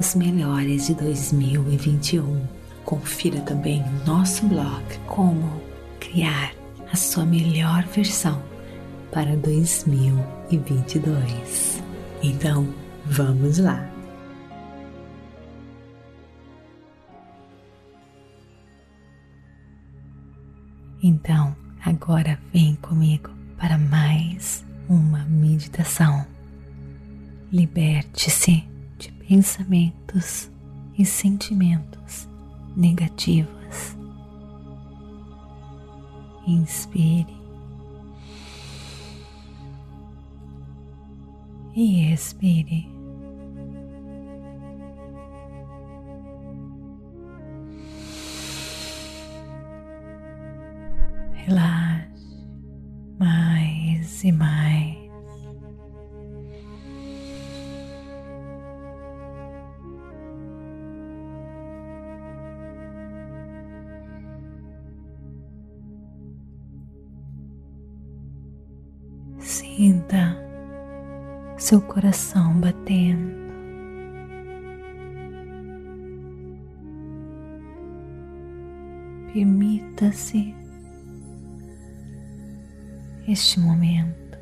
[0.00, 2.46] os melhores de 2021.
[2.86, 5.60] Confira também nosso blog Como
[6.00, 6.54] Criar
[6.90, 8.42] a Sua Melhor Versão
[9.12, 11.82] para 2022.
[12.22, 12.66] Então,
[13.04, 13.86] vamos lá!
[21.02, 23.28] Então, agora vem comigo
[23.58, 26.24] para mais uma meditação.
[27.52, 28.69] Liberte-se
[29.30, 30.50] pensamentos
[30.98, 32.28] e sentimentos
[32.76, 33.96] negativos.
[36.44, 37.32] Inspire
[41.76, 42.99] e expire.
[69.76, 70.36] Sinta
[71.56, 73.38] seu coração batendo.
[79.32, 80.54] Permita-se
[83.28, 84.38] este momento.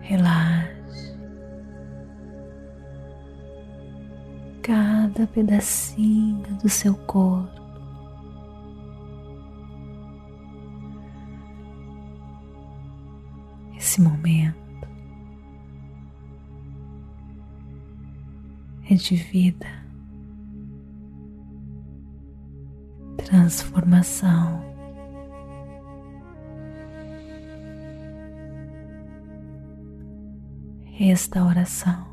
[0.00, 1.16] Relaxe
[4.62, 7.61] cada pedacinho do seu corpo.
[18.90, 19.66] É de vida,
[23.16, 24.62] transformação.
[30.94, 32.11] Restauração.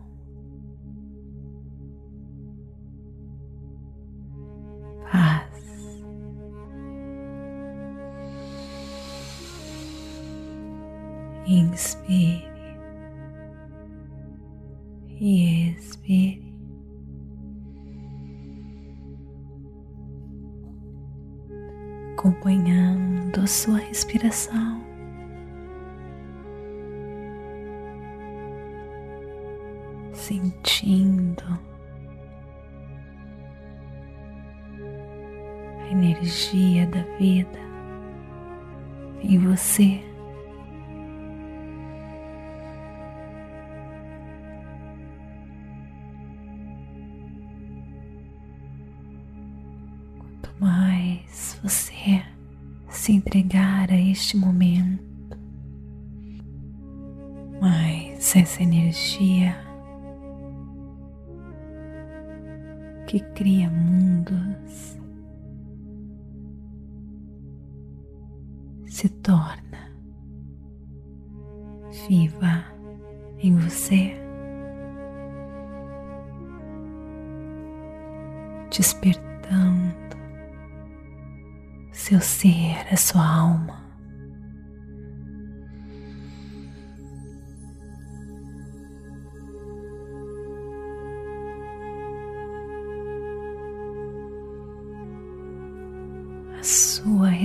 [23.49, 24.81] Sua respiração.
[30.13, 31.43] Sentindo
[35.81, 37.59] a energia da vida
[39.21, 40.08] em você.
[54.19, 55.37] Entregar a este momento,
[57.61, 59.55] mas essa energia
[63.07, 64.97] que cria mundos
[68.85, 69.89] se torna
[72.07, 72.65] viva
[73.39, 74.15] em você.
[78.69, 79.99] Despertando
[81.91, 83.88] seu ser, a sua alma.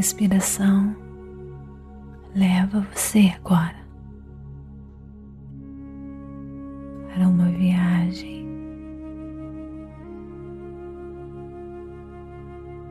[0.05, 0.95] respiração
[2.35, 3.83] leva você agora
[7.09, 8.47] para uma viagem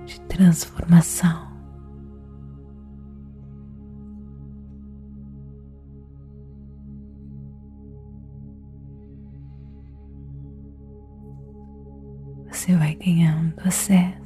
[0.07, 1.53] de transformação.
[12.49, 14.22] Você vai ganhando acesso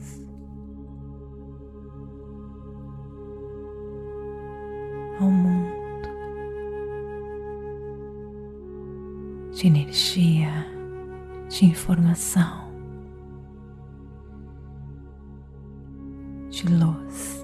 [9.57, 10.68] de energia,
[11.50, 12.71] de informação,
[16.51, 17.38] de luz.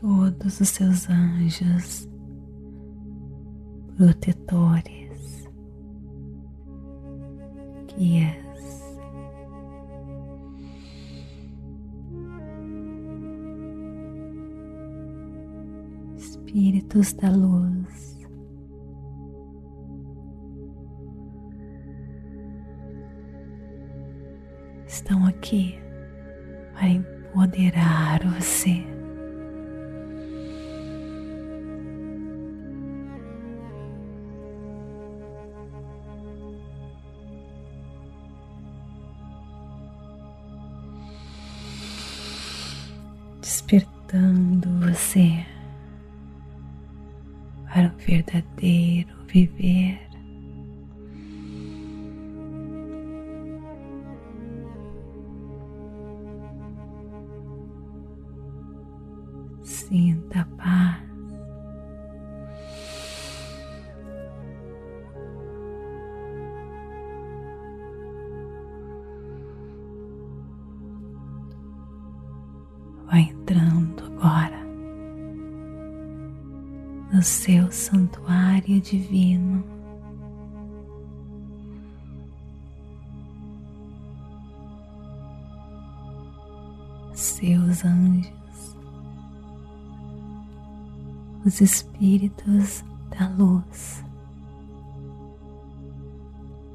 [0.00, 2.13] todos os seus anjos
[3.96, 5.48] protetores,
[7.96, 8.44] guias,
[16.16, 18.18] espíritos da luz.
[24.86, 25.78] Estão aqui
[26.72, 28.93] para empoderar você.
[43.44, 45.44] Despertando você
[47.66, 50.03] para o verdadeiro viver.
[77.24, 79.64] Seu santuário divino.
[87.14, 88.76] Seus anjos,
[91.46, 92.84] os espíritos
[93.18, 94.04] da luz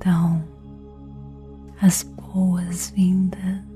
[0.04, 0.44] dão
[1.82, 3.69] as boas-vindas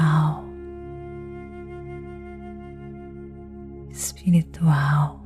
[0.00, 0.44] mental,
[3.90, 5.20] espiritual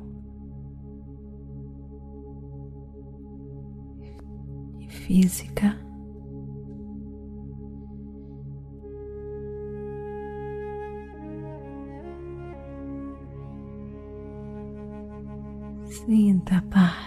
[4.79, 5.77] e física.
[15.85, 17.04] Sinta a paz.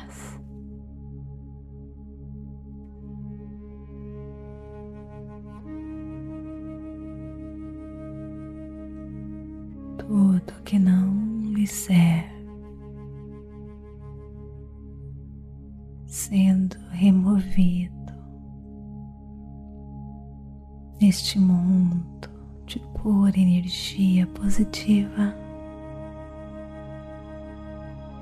[21.00, 22.28] Neste mundo
[22.66, 25.34] de pura energia positiva.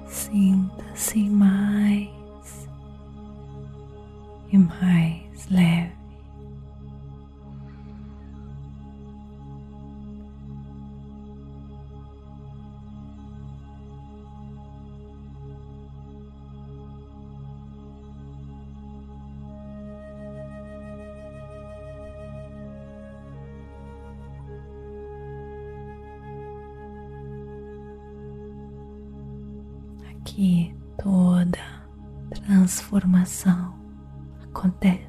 [0.06, 2.68] Sinta-se mais
[4.52, 5.95] e mais leve.
[33.26, 33.74] Transformação
[34.44, 35.06] acontece.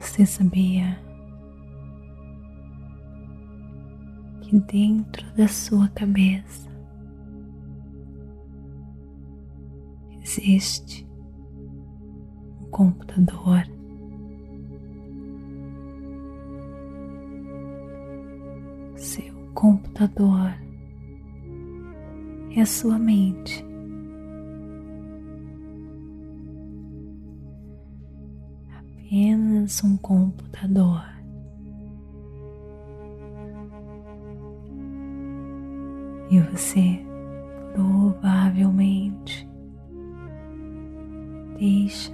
[0.00, 0.98] Você sabia
[4.40, 6.67] que dentro da sua cabeça
[10.56, 11.06] este
[12.70, 13.64] computador.
[18.96, 20.54] Seu computador
[22.56, 23.64] é a sua mente.
[28.70, 31.18] Apenas um computador.
[36.30, 37.00] e você
[37.72, 39.47] provavelmente
[41.58, 42.12] deixa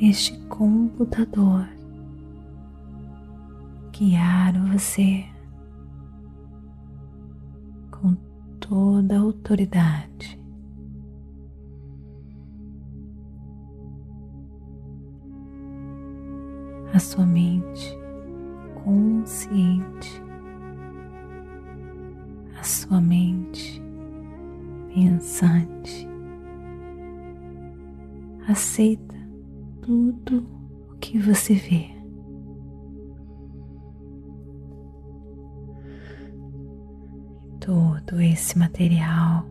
[0.00, 1.68] este computador
[3.92, 5.24] guiar você
[7.90, 8.16] com
[8.58, 10.40] toda a autoridade.
[16.92, 17.96] A sua mente
[18.84, 20.22] consciente,
[22.58, 23.80] a sua mente
[24.92, 26.11] pensante,
[28.48, 29.14] aceita
[29.82, 30.44] tudo
[30.90, 31.90] o que você vê.
[37.60, 39.46] Todo esse material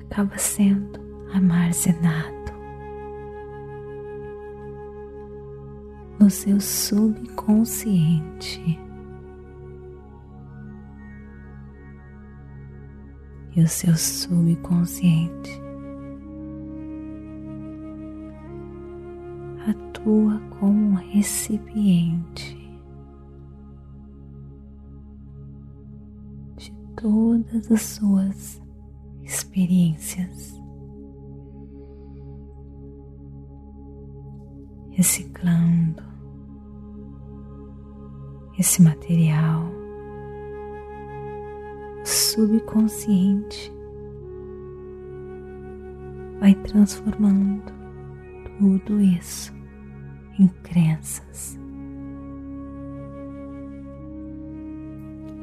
[0.00, 0.98] acaba sendo
[1.34, 2.38] armazenado
[6.18, 8.80] no seu subconsciente.
[13.54, 15.67] E o seu subconsciente
[20.08, 22.56] atua como um recipiente
[26.56, 28.62] de todas as suas
[29.22, 30.56] experiências.
[34.90, 36.02] reciclando
[38.58, 39.62] esse material
[42.04, 43.72] subconsciente
[46.40, 47.72] vai transformando
[48.58, 49.57] tudo isso
[50.38, 51.58] em crenças.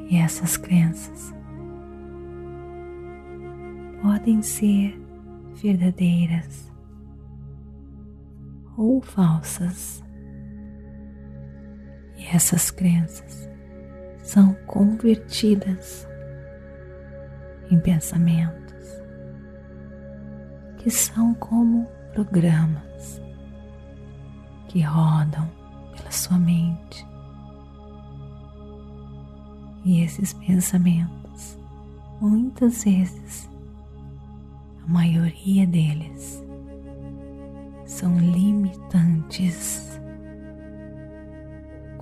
[0.10, 1.34] E essas crenças
[4.02, 5.00] podem ser
[5.56, 6.72] verdadeiras
[8.78, 10.04] ou falsas.
[12.18, 13.50] E essas crenças
[14.20, 16.08] são convertidas
[17.70, 18.66] em pensamentos
[20.78, 22.95] que são como programas
[24.76, 25.50] que rodam
[25.96, 27.08] pela sua mente.
[29.86, 31.58] E esses pensamentos,
[32.20, 33.50] muitas vezes,
[34.84, 36.44] a maioria deles,
[37.86, 39.98] são limitantes.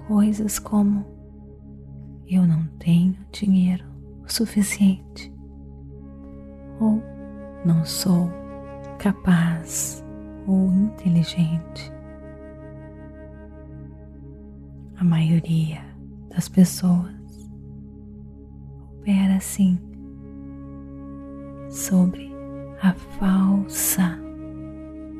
[0.07, 1.05] Coisas como
[2.27, 3.85] eu não tenho dinheiro
[4.25, 5.31] o suficiente
[6.79, 6.99] ou
[7.63, 8.31] não sou
[8.97, 10.03] capaz
[10.47, 11.92] ou inteligente.
[14.97, 15.81] A maioria
[16.29, 17.13] das pessoas
[18.99, 19.77] opera assim
[21.69, 22.31] sobre
[22.81, 24.19] a falsa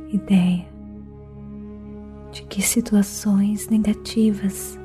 [0.10, 0.66] ideia
[2.32, 4.80] de que situações negativas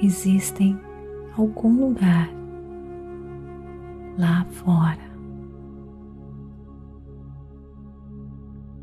[0.00, 2.28] existem em algum lugar
[4.18, 5.12] lá fora.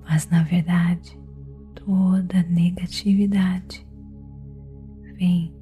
[0.09, 1.19] Mas na verdade,
[1.75, 3.88] toda negatividade
[5.19, 5.53] vem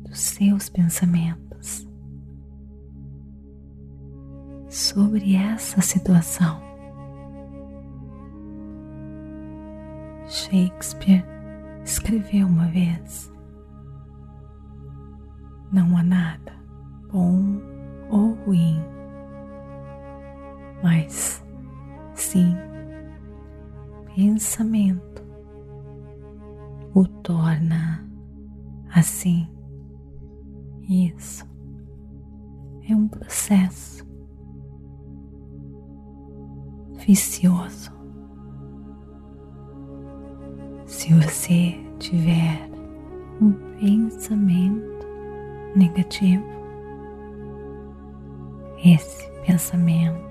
[0.00, 1.88] dos seus pensamentos
[4.68, 6.60] sobre essa situação.
[10.26, 11.24] Shakespeare
[11.84, 13.32] escreveu uma vez:
[15.72, 16.52] Não há nada
[17.12, 17.60] bom
[18.10, 18.82] ou ruim,
[20.82, 21.44] mas
[22.14, 22.56] sim
[24.16, 25.23] pensamento
[26.94, 28.08] o torna
[28.94, 29.48] assim.
[30.88, 31.44] Isso
[32.88, 34.06] é um processo
[37.04, 37.90] vicioso.
[40.86, 42.70] Se você tiver
[43.40, 45.06] um pensamento
[45.74, 46.44] negativo,
[48.84, 50.22] esse pensamento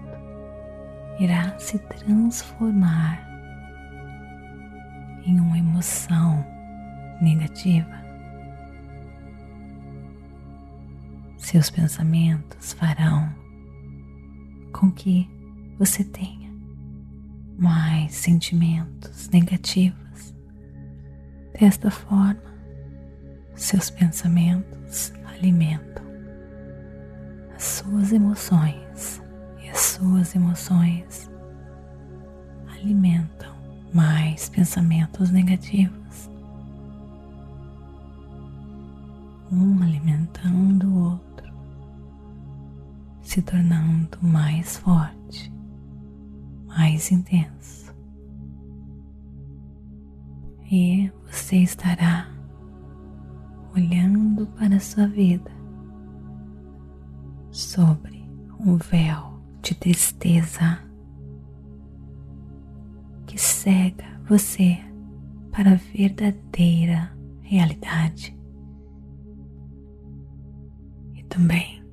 [1.20, 3.28] irá se transformar
[5.26, 6.53] em uma emoção
[7.22, 8.04] negativa.
[11.38, 13.34] Seus pensamentos farão
[14.72, 15.30] com que
[15.78, 16.52] você tenha
[17.58, 20.04] mais sentimentos negativos
[21.60, 22.42] Desta forma,
[23.54, 26.04] seus pensamentos alimentam
[27.56, 29.22] as suas emoções
[29.62, 31.30] e as suas emoções
[32.68, 33.56] alimentam
[33.94, 36.03] mais pensamentos negativos,
[39.54, 41.54] um alimentando o outro,
[43.22, 45.54] se tornando mais forte,
[46.68, 47.84] mais intenso
[50.76, 52.28] e você estará
[53.76, 55.52] olhando para a sua vida
[57.52, 58.28] sobre
[58.60, 60.80] um véu de tristeza
[63.28, 64.80] que cega você
[65.52, 68.36] para a verdadeira realidade.
[71.34, 71.84] Também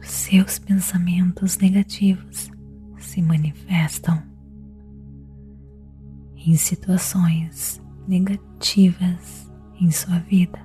[0.00, 2.50] os seus pensamentos negativos
[2.98, 4.20] se manifestam
[6.34, 9.48] em situações negativas
[9.80, 10.58] em sua vida.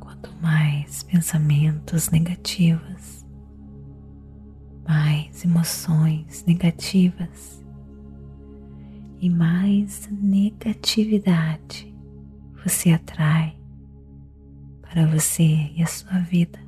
[0.00, 3.26] Quanto mais pensamentos negativos,
[4.86, 7.64] mais emoções negativas
[9.18, 11.96] e mais negatividade
[12.62, 13.57] você atrai
[14.88, 16.58] para você e a sua vida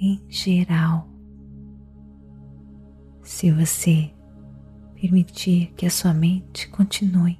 [0.00, 1.08] em geral.
[3.22, 4.12] Se você
[5.00, 7.38] permitir que a sua mente continue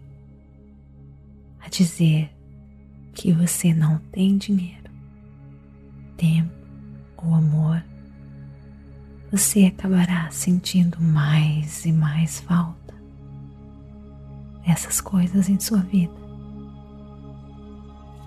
[1.60, 2.34] a dizer
[3.12, 4.90] que você não tem dinheiro,
[6.16, 6.50] tempo
[7.18, 7.84] ou amor,
[9.30, 12.94] você acabará sentindo mais e mais falta
[14.66, 16.14] dessas coisas em sua vida,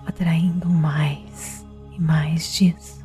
[0.06, 1.63] atraindo mais
[1.96, 3.04] e mais disso.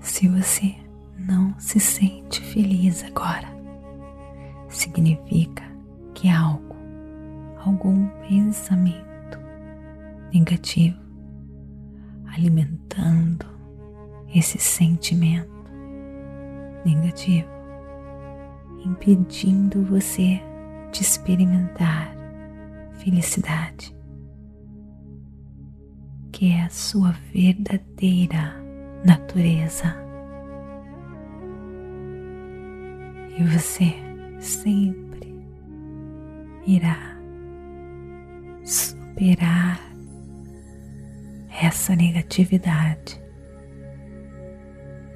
[0.00, 0.74] Se você
[1.18, 3.48] não se sente feliz agora,
[4.68, 5.64] significa
[6.14, 6.76] que algo,
[7.64, 9.38] algum pensamento
[10.32, 11.08] negativo
[12.38, 13.46] alimentando
[14.34, 15.48] esse sentimento
[16.84, 17.48] negativo,
[18.84, 20.40] impedindo você
[20.92, 22.14] de experimentar
[22.98, 23.94] felicidade,
[26.38, 28.54] que é a sua verdadeira
[29.04, 29.92] natureza.
[33.36, 33.92] E você
[34.38, 35.34] sempre
[36.64, 37.18] irá
[38.62, 39.80] superar
[41.60, 43.20] essa negatividade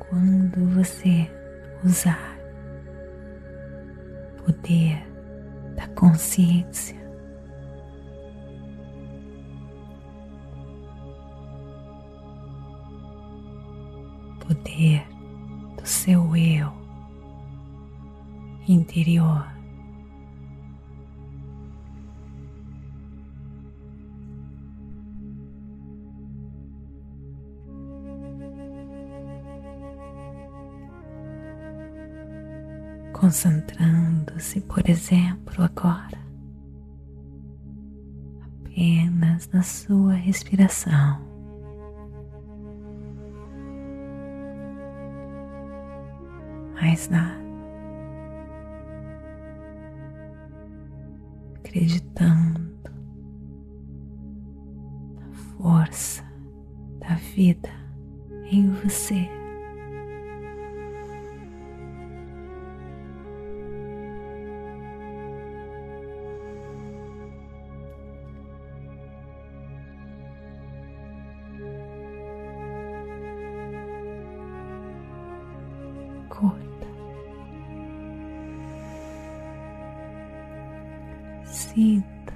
[0.00, 1.30] quando você
[1.84, 2.36] usar
[4.40, 5.06] o poder
[5.76, 7.01] da consciência.
[14.82, 15.06] Poder
[15.76, 16.72] do seu eu
[18.66, 19.46] interior.
[33.12, 36.18] Concentrando-se, por exemplo, agora
[38.64, 41.31] apenas na sua respiração.
[46.82, 47.40] Mais nada.
[51.64, 52.60] acreditando
[55.14, 56.24] na força
[56.98, 57.70] da vida
[58.50, 59.30] em você.
[81.52, 82.32] Sinta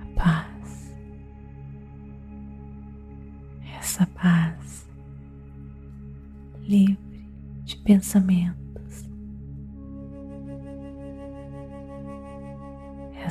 [0.00, 0.94] a paz,
[3.76, 4.88] essa paz
[6.60, 7.28] livre
[7.64, 9.10] de pensamentos,
[13.20, 13.28] é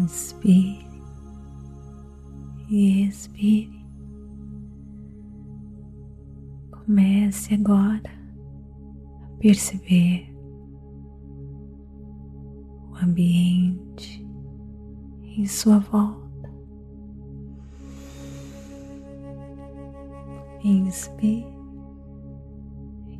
[0.00, 0.86] Inspire
[2.70, 3.84] e expire.
[6.70, 8.10] Comece agora
[9.22, 10.34] a perceber
[12.90, 14.26] o ambiente
[15.22, 16.50] em sua volta.
[20.64, 21.46] Inspire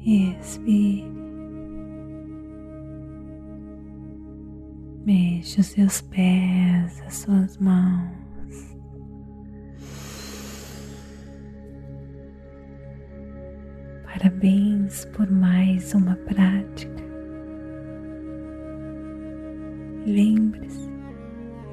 [0.00, 1.19] e expire.
[5.10, 8.76] Mexa os seus pés, as suas mãos.
[14.04, 17.02] Parabéns por mais uma prática.
[20.06, 20.88] Lembre-se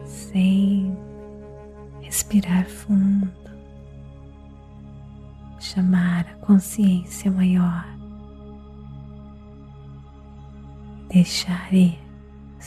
[0.04, 0.98] sempre
[2.02, 3.32] respirar fundo,
[5.60, 7.86] chamar a consciência maior,
[11.12, 12.07] deixar ir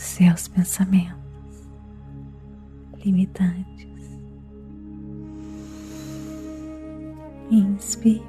[0.01, 1.21] seus pensamentos
[3.03, 4.19] limitantes.
[7.49, 8.23] Inspire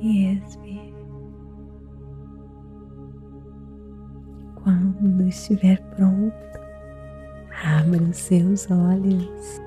[0.00, 0.94] e expire.
[4.62, 6.34] Quando estiver pronto,
[7.64, 9.60] abra os seus olhos.